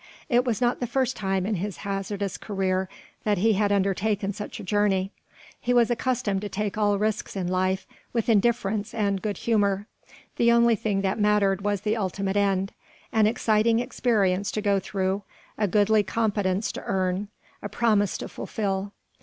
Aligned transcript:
It 0.29 0.45
was 0.45 0.59
not 0.61 0.79
the 0.79 0.87
first 0.87 1.15
time 1.15 1.45
in 1.45 1.57
his 1.57 1.77
hazardous 1.85 2.35
career 2.35 2.89
that 3.23 3.37
he 3.37 3.53
had 3.53 3.71
undertaken 3.71 4.33
such 4.33 4.59
a 4.59 4.63
journey. 4.63 5.11
He 5.59 5.75
was 5.75 5.91
accustomed 5.91 6.41
to 6.41 6.49
take 6.49 6.75
all 6.75 6.97
risks 6.97 7.35
in 7.35 7.45
life 7.47 7.85
with 8.11 8.27
indifference 8.27 8.95
and 8.95 9.21
good 9.21 9.37
humour, 9.37 9.85
the 10.37 10.51
only 10.51 10.75
thing 10.75 11.01
that 11.01 11.19
mattered 11.19 11.61
was 11.61 11.81
the 11.81 11.97
ultimate 11.97 12.35
end: 12.35 12.73
an 13.13 13.27
exciting 13.27 13.77
experience 13.77 14.49
to 14.53 14.61
go 14.63 14.79
through, 14.79 15.21
a 15.55 15.67
goodly 15.67 16.01
competence 16.01 16.71
to 16.71 16.83
earn, 16.83 17.27
a 17.61 17.69
promise 17.69 18.17
to 18.17 18.27
fulfil. 18.27 18.93